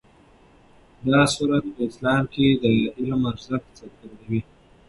دا 1.09 1.19
سورت 1.33 1.63
په 1.75 1.81
اسلام 1.89 2.23
کې 2.33 2.45
د 2.63 2.65
علم 2.95 3.21
ارزښت 3.31 3.67
څرګندوي. 3.79 4.41